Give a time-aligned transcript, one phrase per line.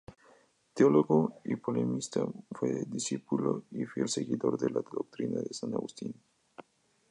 [0.73, 6.15] Teólogo y polemista, fue discípulo y fiel seguidor de la doctrina de San Agustín.